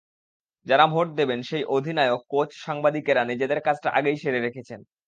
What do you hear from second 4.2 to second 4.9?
সেরে রেখেছেন।